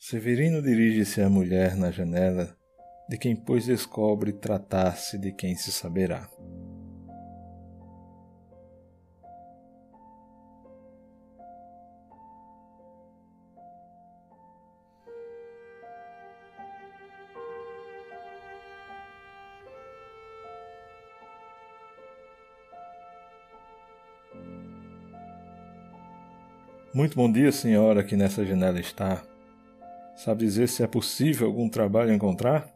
Severino 0.00 0.62
dirige-se 0.62 1.20
à 1.20 1.28
mulher 1.28 1.74
na 1.76 1.90
janela, 1.90 2.56
de 3.08 3.18
quem 3.18 3.34
pois 3.34 3.66
descobre 3.66 4.32
tratar-se 4.32 5.18
de 5.18 5.32
quem 5.32 5.56
se 5.56 5.72
saberá. 5.72 6.30
Muito 26.94 27.16
bom 27.16 27.30
dia, 27.30 27.50
senhora, 27.50 28.04
que 28.04 28.16
nessa 28.16 28.44
janela 28.44 28.78
está. 28.78 29.27
Sabe 30.18 30.40
dizer 30.40 30.66
se 30.66 30.82
é 30.82 30.86
possível 30.88 31.46
algum 31.46 31.68
trabalho 31.68 32.12
encontrar? 32.12 32.68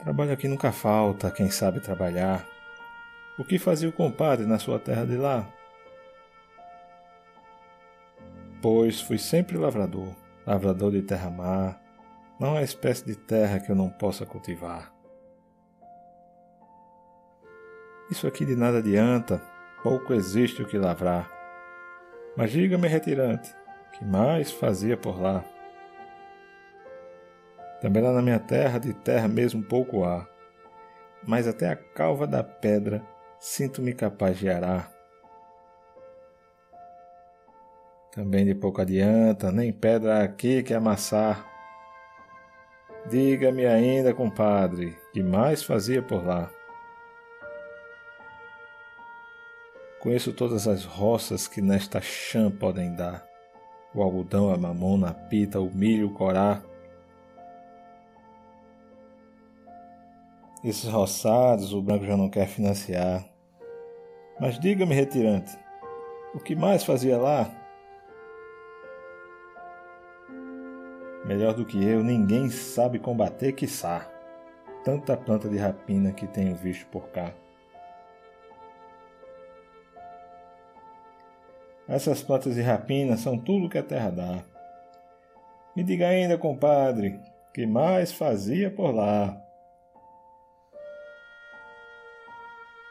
Trabalho 0.00 0.32
aqui 0.32 0.48
nunca 0.48 0.72
falta, 0.72 1.30
quem 1.30 1.48
sabe 1.52 1.78
trabalhar. 1.78 2.44
O 3.38 3.44
que 3.44 3.56
fazia 3.56 3.88
o 3.88 3.92
compadre 3.92 4.44
na 4.44 4.58
sua 4.58 4.80
terra 4.80 5.06
de 5.06 5.16
lá? 5.16 5.48
Pois 8.60 9.00
fui 9.00 9.18
sempre 9.18 9.56
lavrador, 9.56 10.08
lavrador 10.44 10.90
de 10.90 11.02
terra-mar. 11.02 11.80
Não 12.40 12.56
há 12.56 12.62
espécie 12.62 13.06
de 13.06 13.14
terra 13.14 13.60
que 13.60 13.70
eu 13.70 13.76
não 13.76 13.88
possa 13.88 14.26
cultivar. 14.26 14.92
Isso 18.10 18.26
aqui 18.26 18.44
de 18.44 18.56
nada 18.56 18.78
adianta, 18.78 19.40
pouco 19.84 20.12
existe 20.12 20.60
o 20.60 20.66
que 20.66 20.76
lavrar. 20.76 21.30
Mas 22.36 22.50
diga-me, 22.50 22.88
retirante, 22.88 23.54
que 23.96 24.04
mais 24.04 24.50
fazia 24.50 24.96
por 24.96 25.20
lá? 25.20 25.44
Também 27.80 28.02
lá 28.02 28.12
na 28.12 28.22
minha 28.22 28.38
terra, 28.38 28.78
de 28.78 28.92
terra 28.92 29.28
mesmo 29.28 29.62
pouco 29.62 30.04
há, 30.04 30.26
mas 31.26 31.46
até 31.46 31.70
a 31.70 31.76
calva 31.76 32.26
da 32.26 32.42
pedra 32.42 33.02
sinto-me 33.38 33.92
capaz 33.92 34.38
de 34.38 34.48
arar. 34.48 34.90
Também 38.12 38.46
de 38.46 38.54
pouco 38.54 38.80
adianta, 38.80 39.52
nem 39.52 39.72
pedra 39.72 40.22
aqui 40.24 40.62
que 40.62 40.72
amassar. 40.72 41.46
Diga-me 43.10 43.66
ainda, 43.66 44.14
compadre, 44.14 44.96
que 45.12 45.22
mais 45.22 45.62
fazia 45.62 46.02
por 46.02 46.26
lá? 46.26 46.50
Conheço 50.00 50.32
todas 50.32 50.66
as 50.66 50.84
roças 50.84 51.46
que 51.46 51.60
nesta 51.60 52.00
chã 52.00 52.50
podem 52.50 52.94
dar: 52.94 53.22
o 54.00 54.02
algodão, 54.02 54.52
a 54.52 54.56
mamona, 54.56 55.10
a 55.10 55.14
pita, 55.14 55.58
o 55.58 55.70
milho, 55.74 56.08
o 56.08 56.12
corá. 56.12 56.62
Esses 60.62 60.90
roçados 60.90 61.72
o 61.72 61.80
branco 61.80 62.04
já 62.04 62.16
não 62.16 62.28
quer 62.28 62.46
financiar. 62.46 63.24
Mas 64.38 64.58
diga-me, 64.58 64.94
retirante, 64.94 65.56
o 66.34 66.38
que 66.38 66.54
mais 66.54 66.84
fazia 66.84 67.16
lá? 67.16 67.50
Melhor 71.24 71.54
do 71.54 71.64
que 71.64 71.82
eu, 71.82 72.04
ninguém 72.04 72.50
sabe 72.50 72.98
combater, 72.98 73.52
quiçá. 73.52 74.08
Tanta 74.84 75.16
planta 75.16 75.48
de 75.48 75.56
rapina 75.56 76.12
que 76.12 76.26
tenho 76.26 76.54
visto 76.54 76.86
por 76.86 77.08
cá. 77.08 77.32
Essas 81.88 82.20
plantas 82.22 82.54
de 82.54 82.62
rapina 82.62 83.16
são 83.16 83.38
tudo 83.38 83.68
que 83.68 83.78
a 83.78 83.82
terra 83.82 84.10
dá. 84.10 84.42
Me 85.74 85.84
diga 85.84 86.08
ainda, 86.08 86.36
compadre, 86.36 87.20
que 87.54 87.64
mais 87.66 88.10
fazia 88.10 88.70
por 88.70 88.92
lá? 88.92 89.40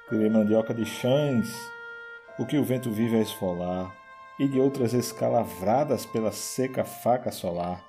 Tirei 0.08 0.30
mandioca 0.30 0.74
de 0.74 0.86
chães, 0.86 1.50
o 2.40 2.46
que 2.46 2.58
o 2.58 2.64
vento 2.64 2.92
vive 2.92 3.18
a 3.18 3.22
esfolar, 3.22 3.94
e 4.40 4.47
de 4.47 4.59
outras 4.59 4.94
escalavradas 4.94 6.06
pela 6.06 6.31
seca 6.31 6.86
faca 6.86 7.31
solar. 7.31 7.84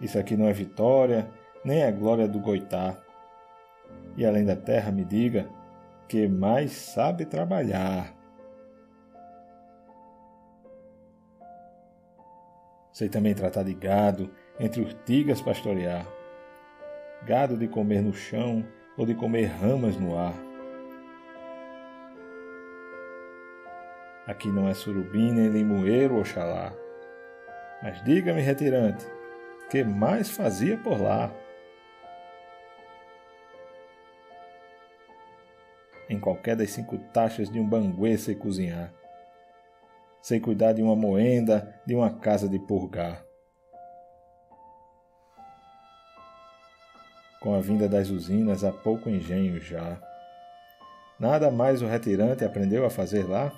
Isso 0.00 0.18
aqui 0.18 0.36
não 0.36 0.46
é 0.46 0.52
vitória, 0.52 1.28
nem 1.64 1.82
é 1.82 1.90
glória 1.90 2.28
do 2.28 2.38
Goitá. 2.38 2.96
E 4.16 4.24
além 4.24 4.44
da 4.44 4.54
terra, 4.54 4.92
me 4.92 5.04
diga, 5.04 5.48
que 6.08 6.26
mais 6.26 6.72
sabe 6.72 7.26
trabalhar. 7.26 8.14
Sei 12.90 13.08
também 13.08 13.34
tratar 13.34 13.62
de 13.62 13.74
gado, 13.74 14.30
entre 14.58 14.80
urtigas 14.80 15.40
pastorear. 15.40 16.06
Gado 17.24 17.56
de 17.56 17.68
comer 17.68 18.02
no 18.02 18.14
chão 18.14 18.64
ou 18.96 19.04
de 19.04 19.14
comer 19.14 19.46
ramas 19.46 19.96
no 19.96 20.18
ar. 20.18 20.34
Aqui 24.26 24.48
não 24.48 24.68
é 24.68 24.74
surubim 24.74 25.32
nem 25.32 25.48
limoeiro, 25.48 26.18
oxalá. 26.18 26.72
Mas 27.82 28.02
diga-me, 28.02 28.40
retirante, 28.40 29.06
que 29.70 29.84
mais 29.84 30.30
fazia 30.30 30.76
por 30.76 31.00
lá? 31.00 31.30
Em 36.08 36.18
qualquer 36.18 36.56
das 36.56 36.70
cinco 36.70 36.98
taxas 37.12 37.50
de 37.50 37.60
um 37.60 37.68
banguê 37.68 38.16
sei 38.16 38.34
cozinhar. 38.34 38.92
Sei 40.20 40.40
cuidar 40.40 40.72
de 40.72 40.82
uma 40.82 40.96
moenda, 40.96 41.80
de 41.86 41.94
uma 41.94 42.10
casa 42.10 42.48
de 42.48 42.58
purgar. 42.58 43.24
Com 47.40 47.54
a 47.54 47.60
vinda 47.60 47.88
das 47.88 48.10
usinas 48.10 48.64
há 48.64 48.72
pouco 48.72 49.08
engenho 49.08 49.60
já. 49.60 50.00
Nada 51.18 51.50
mais 51.50 51.82
o 51.82 51.86
retirante 51.86 52.44
aprendeu 52.44 52.84
a 52.84 52.90
fazer 52.90 53.28
lá? 53.28 53.52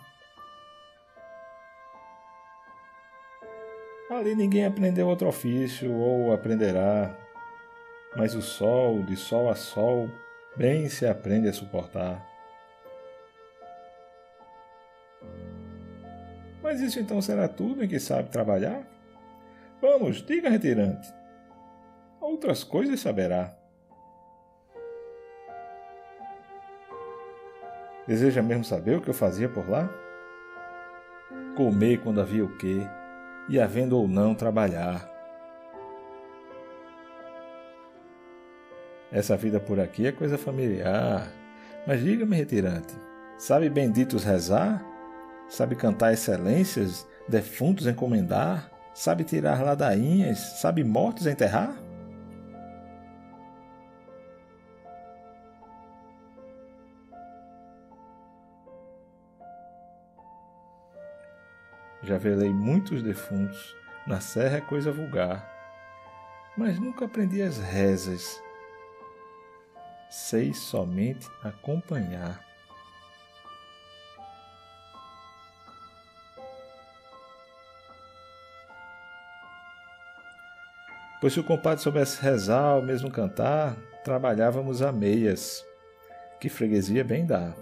Ali 4.10 4.34
ninguém 4.34 4.66
aprendeu 4.66 5.08
outro 5.08 5.28
ofício 5.28 5.94
ou 5.94 6.32
aprenderá, 6.32 7.16
mas 8.16 8.34
o 8.34 8.42
sol, 8.42 9.02
de 9.02 9.16
sol 9.16 9.48
a 9.48 9.54
sol, 9.54 10.10
bem 10.56 10.88
se 10.88 11.06
aprende 11.06 11.48
a 11.48 11.52
suportar. 11.52 12.29
Mas 16.70 16.80
isso 16.80 17.00
então 17.00 17.20
será 17.20 17.48
tudo 17.48 17.82
em 17.82 17.88
que 17.88 17.98
sabe 17.98 18.30
trabalhar? 18.30 18.86
Vamos, 19.82 20.24
diga, 20.24 20.48
retirante. 20.48 21.12
Outras 22.20 22.62
coisas 22.62 23.00
saberá. 23.00 23.52
Deseja 28.06 28.40
mesmo 28.40 28.62
saber 28.62 28.96
o 28.96 29.00
que 29.00 29.10
eu 29.10 29.14
fazia 29.14 29.48
por 29.48 29.68
lá? 29.68 29.90
Comer 31.56 32.00
quando 32.04 32.20
havia 32.20 32.44
o 32.44 32.56
quê, 32.56 32.86
e 33.48 33.58
havendo 33.58 33.98
ou 33.98 34.06
não 34.06 34.32
trabalhar. 34.32 35.10
Essa 39.10 39.36
vida 39.36 39.58
por 39.58 39.80
aqui 39.80 40.06
é 40.06 40.12
coisa 40.12 40.38
familiar. 40.38 41.26
Mas 41.84 42.00
diga-me, 42.00 42.36
retirante, 42.36 42.94
sabe 43.36 43.68
benditos 43.68 44.22
rezar? 44.22 44.88
Sabe 45.50 45.74
cantar 45.74 46.12
excelências, 46.12 47.06
defuntos 47.28 47.86
encomendar, 47.86 48.70
sabe 48.94 49.24
tirar 49.24 49.62
ladainhas, 49.62 50.38
sabe 50.60 50.84
mortos 50.84 51.26
enterrar? 51.26 51.74
Já 62.02 62.16
velei 62.16 62.50
muitos 62.50 63.02
defuntos, 63.02 63.76
na 64.06 64.20
serra 64.20 64.56
é 64.56 64.60
coisa 64.60 64.90
vulgar, 64.90 65.46
mas 66.56 66.78
nunca 66.78 67.04
aprendi 67.04 67.42
as 67.42 67.58
rezas. 67.58 68.40
Sei 70.08 70.54
somente 70.54 71.28
acompanhar. 71.42 72.49
Pois 81.20 81.34
se 81.34 81.40
o 81.40 81.44
compadre 81.44 81.82
soubesse 81.82 82.22
rezar 82.22 82.76
ou 82.76 82.82
mesmo 82.82 83.10
cantar, 83.10 83.76
trabalhávamos 84.02 84.80
a 84.80 84.90
meias, 84.90 85.62
que 86.40 86.48
freguesia 86.48 87.04
bem 87.04 87.26
dá. 87.26 87.52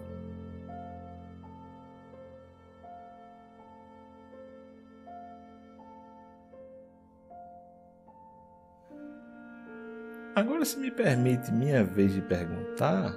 Agora, 10.37 10.64
se 10.64 10.78
me 10.78 10.88
permite 10.88 11.50
minha 11.50 11.82
vez 11.82 12.12
de 12.12 12.22
perguntar, 12.22 13.12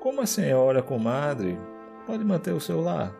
como 0.00 0.20
a 0.20 0.26
senhora, 0.26 0.82
comadre, 0.82 1.58
pode 2.06 2.22
manter 2.22 2.52
o 2.52 2.60
seu 2.60 2.82
lar? 2.82 3.10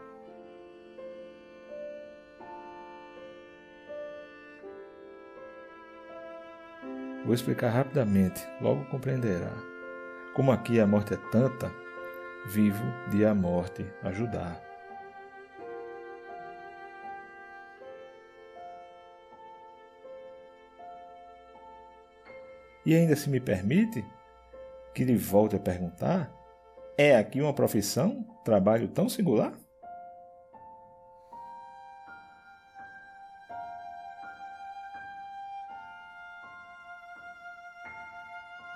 Vou 7.24 7.34
explicar 7.34 7.68
rapidamente, 7.68 8.46
logo 8.60 8.84
compreenderá. 8.86 9.52
Como 10.34 10.50
aqui 10.50 10.80
a 10.80 10.86
morte 10.86 11.14
é 11.14 11.18
tanta, 11.30 11.70
vivo 12.46 12.82
de 13.10 13.26
a 13.26 13.34
morte 13.34 13.84
ajudar. 14.02 14.60
E 22.86 22.94
ainda 22.94 23.14
se 23.14 23.28
me 23.28 23.38
permite 23.38 24.02
que 24.94 25.04
lhe 25.04 25.16
volte 25.16 25.56
a 25.56 25.60
perguntar: 25.60 26.32
é 26.96 27.16
aqui 27.16 27.40
uma 27.40 27.52
profissão, 27.52 28.24
trabalho 28.44 28.88
tão 28.88 29.08
singular? 29.08 29.52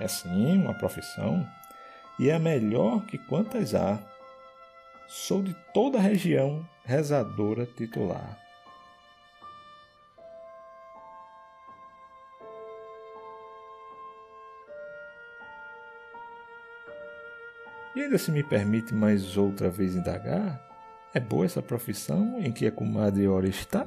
É 0.04 0.08
sim 0.08 0.58
uma 0.58 0.74
profissão, 0.74 1.48
e 2.18 2.28
é 2.28 2.38
melhor 2.38 3.06
que 3.06 3.16
quantas 3.16 3.74
há. 3.74 3.98
Sou 5.08 5.42
de 5.42 5.54
toda 5.72 5.96
a 5.96 6.00
região 6.02 6.62
rezadora 6.84 7.64
titular. 7.64 8.38
E 17.96 18.02
ainda 18.02 18.18
se 18.18 18.30
me 18.30 18.44
permite 18.44 18.92
mais 18.92 19.38
outra 19.38 19.70
vez 19.70 19.96
indagar, 19.96 20.62
é 21.14 21.20
boa 21.20 21.46
essa 21.46 21.62
profissão 21.62 22.38
em 22.40 22.52
que 22.52 22.66
a 22.66 22.72
comadre 22.72 23.26
ora 23.26 23.48
está? 23.48 23.86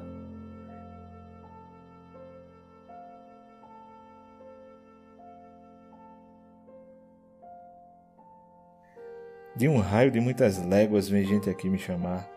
De 9.57 9.67
um 9.67 9.79
raio 9.79 10.11
de 10.11 10.19
muitas 10.19 10.63
léguas 10.63 11.09
vem 11.09 11.25
gente 11.25 11.49
aqui 11.49 11.67
me 11.67 11.79
chamar. 11.79 12.29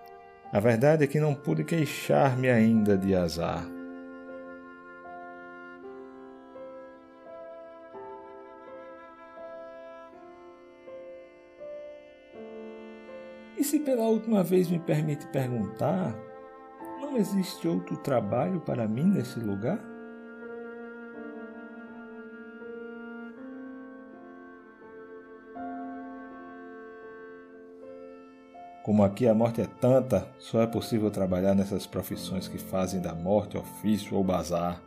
A 0.51 0.59
verdade 0.59 1.05
é 1.05 1.07
que 1.07 1.21
não 1.21 1.35
pude 1.35 1.63
queixar-me 1.63 2.49
ainda 2.49 2.97
de 2.97 3.15
azar. 3.15 3.63
E 13.59 13.63
se 13.63 13.81
pela 13.81 14.05
última 14.05 14.43
vez 14.43 14.71
me 14.71 14.79
permite 14.79 15.27
perguntar, 15.27 16.17
não 17.03 17.19
existe 17.19 17.69
outro 17.69 17.99
trabalho 17.99 18.61
para 18.63 18.89
mim 18.89 19.05
nesse 19.05 19.39
lugar? 19.39 19.90
Como 28.83 29.05
aqui 29.05 29.29
a 29.29 29.35
morte 29.35 29.61
é 29.61 29.67
tanta, 29.67 30.27
só 30.39 30.63
é 30.63 30.67
possível 30.67 31.11
trabalhar 31.11 31.55
nessas 31.55 31.87
profissões 31.87 32.49
que 32.49 32.59
fazem 32.59 33.01
da 33.01 33.15
morte 33.15 33.59
ofício 33.59 34.17
ou 34.17 34.25
bazar. 34.25 34.81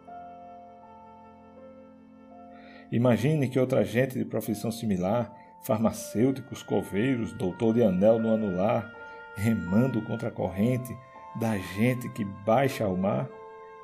Imagine 2.91 3.47
que 3.47 3.59
outra 3.59 3.83
gente 3.83 4.17
de 4.17 4.25
profissão 4.25 4.71
similar 4.71 5.31
farmacêuticos, 5.63 6.61
coveiros, 6.61 7.31
doutor 7.33 7.73
de 7.73 7.83
anel 7.83 8.19
no 8.19 8.33
anular, 8.33 8.93
remando 9.35 10.01
contra 10.01 10.27
a 10.27 10.31
corrente 10.31 10.95
da 11.39 11.57
gente 11.57 12.09
que 12.09 12.25
baixa 12.45 12.83
ao 12.83 12.95
mar, 12.95 13.27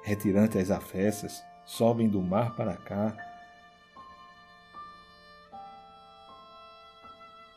retirante 0.04 0.58
as 0.58 0.70
afessas, 0.70 1.44
sobem 1.66 2.08
do 2.08 2.22
mar 2.22 2.56
para 2.56 2.76
cá. 2.76 3.16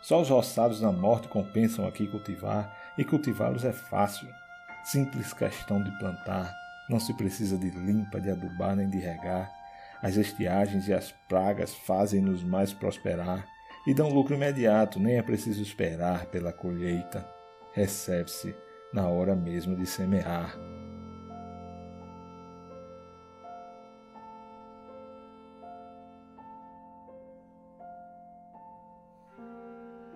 Só 0.02 0.20
os 0.20 0.28
roçados 0.28 0.80
na 0.80 0.90
morte 0.90 1.28
compensam 1.28 1.86
aqui 1.86 2.08
cultivar, 2.08 2.76
e 2.98 3.04
cultivá-los 3.04 3.64
é 3.64 3.72
fácil. 3.72 4.28
Simples 4.84 5.32
questão 5.32 5.82
de 5.82 5.90
plantar, 5.98 6.52
não 6.88 6.98
se 6.98 7.14
precisa 7.14 7.56
de 7.56 7.70
limpa, 7.70 8.20
de 8.20 8.30
adubar 8.30 8.74
nem 8.74 8.90
de 8.90 8.98
regar. 8.98 9.50
As 10.02 10.16
estiagens 10.16 10.88
e 10.88 10.92
as 10.92 11.12
pragas 11.28 11.72
fazem-nos 11.72 12.42
mais 12.42 12.72
prosperar 12.72 13.46
e 13.86 13.94
dão 13.94 14.08
lucro 14.08 14.34
imediato, 14.34 14.98
nem 14.98 15.16
é 15.16 15.22
preciso 15.22 15.62
esperar 15.62 16.26
pela 16.26 16.52
colheita. 16.52 17.26
Recebe-se 17.72 18.54
na 18.92 19.08
hora 19.08 19.34
mesmo 19.34 19.76
de 19.76 19.86
semear. 19.86 20.56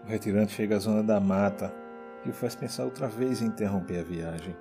O 0.06 0.08
retirante 0.08 0.52
chega 0.52 0.76
à 0.76 0.78
zona 0.78 1.02
da 1.02 1.18
mata, 1.18 1.74
que 2.22 2.30
o 2.30 2.32
faz 2.32 2.54
pensar 2.54 2.84
outra 2.84 3.08
vez 3.08 3.42
em 3.42 3.46
interromper 3.46 3.98
a 3.98 4.04
viagem. 4.04 4.56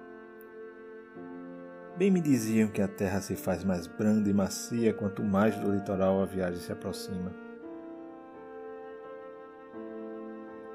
Bem 1.96 2.10
me 2.10 2.20
diziam 2.20 2.68
que 2.68 2.82
a 2.82 2.88
terra 2.88 3.22
se 3.22 3.36
faz 3.36 3.64
mais 3.64 3.86
branda 3.86 4.28
e 4.28 4.34
macia 4.34 4.92
quanto 4.92 5.24
mais 5.24 5.56
do 5.56 5.72
litoral 5.72 6.20
a 6.20 6.26
viagem 6.26 6.60
se 6.60 6.72
aproxima. 6.72 7.32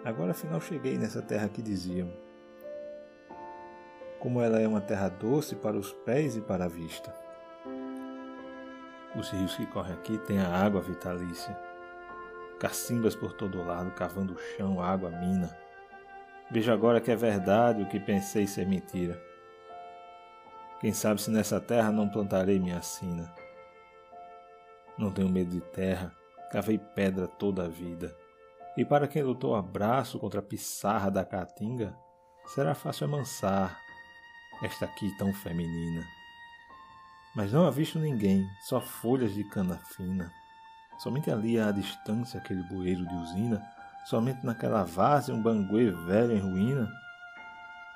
Agora 0.05 0.31
afinal 0.31 0.61
cheguei 0.61 0.97
nessa 0.97 1.21
terra 1.21 1.49
que 1.49 1.61
diziam. 1.61 2.09
Como 4.21 4.41
ela 4.41 4.61
é 4.61 4.69
uma 4.69 4.81
terra 4.81 5.09
doce 5.09 5.57
para 5.57 5.77
os 5.77 5.93
pés 5.93 6.37
e 6.37 6.41
para 6.41 6.67
a 6.67 6.69
vista. 6.69 7.13
Os 9.19 9.31
rios 9.31 9.57
que 9.57 9.67
correm 9.67 9.95
aqui 9.95 10.17
têm 10.19 10.39
a 10.39 10.49
água 10.49 10.81
vitalícia. 10.81 11.70
Cacimbas 12.61 13.17
por 13.17 13.33
todo 13.33 13.65
lado, 13.65 13.91
cavando 13.93 14.35
o 14.35 14.39
chão, 14.39 14.83
água, 14.83 15.11
mina. 15.11 15.57
Vejo 16.51 16.71
agora 16.71 17.01
que 17.01 17.11
é 17.11 17.17
verdade 17.17 17.83
o 17.83 17.89
que 17.89 17.99
pensei 17.99 18.47
ser 18.47 18.67
mentira. 18.67 19.21
Quem 20.79 20.93
sabe 20.93 21.23
se 21.23 21.31
nessa 21.31 21.59
terra 21.59 21.91
não 21.91 22.09
plantarei 22.09 22.59
minha 22.59 22.83
sina. 22.83 23.35
Não 24.99 25.11
tenho 25.11 25.29
medo 25.29 25.51
de 25.51 25.61
terra, 25.61 26.15
cavei 26.53 26.79
pedra 26.79 27.27
toda 27.27 27.65
a 27.65 27.69
vida. 27.69 28.15
E 28.77 28.85
para 28.85 29.09
quem 29.09 29.23
lutou 29.23 29.55
a 29.57 29.63
braço 29.63 30.19
contra 30.19 30.41
a 30.41 30.43
pissarra 30.43 31.11
da 31.11 31.25
caatinga, 31.25 31.97
será 32.47 32.75
fácil 32.75 33.07
amansar 33.07 33.81
esta 34.63 34.85
aqui 34.85 35.11
tão 35.17 35.33
feminina. 35.33 36.05
Mas 37.35 37.53
não 37.53 37.71
visto 37.71 37.99
ninguém, 37.99 38.47
só 38.61 38.81
folhas 38.81 39.33
de 39.33 39.45
cana 39.45 39.79
fina. 39.97 40.31
Somente 41.03 41.31
ali 41.31 41.59
à 41.59 41.73
distância 41.73 42.39
aquele 42.39 42.63
bueiro 42.63 43.07
de 43.07 43.15
usina, 43.15 43.63
somente 44.05 44.45
naquela 44.45 44.85
várzea 44.85 45.35
um 45.35 45.41
banguê 45.41 45.91
velho 45.91 46.33
em 46.33 46.39
ruína. 46.39 46.93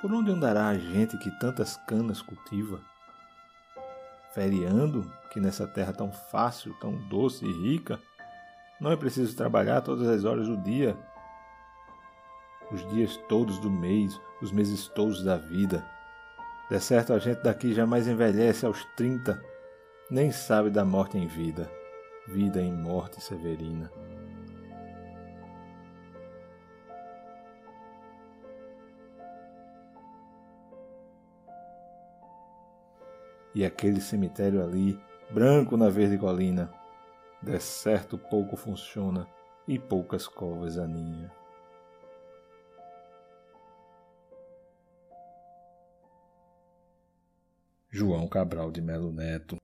Por 0.00 0.10
onde 0.10 0.30
andará 0.30 0.68
a 0.68 0.78
gente 0.78 1.18
que 1.18 1.30
tantas 1.38 1.76
canas 1.86 2.22
cultiva? 2.22 2.80
Feriando, 4.32 5.12
que 5.30 5.38
nessa 5.38 5.66
terra 5.66 5.92
tão 5.92 6.10
fácil, 6.10 6.72
tão 6.80 6.96
doce 7.08 7.44
e 7.44 7.52
rica, 7.52 8.00
não 8.80 8.90
é 8.90 8.96
preciso 8.96 9.36
trabalhar 9.36 9.82
todas 9.82 10.08
as 10.08 10.24
horas 10.24 10.48
do 10.48 10.56
dia, 10.56 10.96
os 12.72 12.88
dias 12.88 13.18
todos 13.28 13.58
do 13.58 13.70
mês, 13.70 14.18
os 14.40 14.50
meses 14.50 14.88
todos 14.88 15.22
da 15.22 15.36
vida. 15.36 15.86
De 16.70 16.80
certo, 16.80 17.12
a 17.12 17.18
gente 17.18 17.42
daqui 17.42 17.74
jamais 17.74 18.08
envelhece 18.08 18.64
aos 18.64 18.82
30, 18.96 19.38
nem 20.10 20.32
sabe 20.32 20.70
da 20.70 20.86
morte 20.86 21.18
em 21.18 21.26
vida, 21.26 21.70
vida 22.26 22.60
em 22.60 22.72
morte 22.72 23.20
severina. 23.20 23.90
E 33.54 33.64
aquele 33.64 34.00
cemitério 34.00 34.62
ali, 34.62 35.00
branco 35.30 35.76
na 35.76 35.88
verde 35.88 36.18
colina, 36.18 36.72
de 37.40 37.60
certo 37.60 38.18
pouco 38.18 38.56
funciona 38.56 39.28
e 39.68 39.78
poucas 39.78 40.26
covas 40.26 40.76
aninha. 40.76 41.30
João 47.90 48.26
Cabral 48.26 48.72
de 48.72 48.82
Melo 48.82 49.12
Neto 49.12 49.56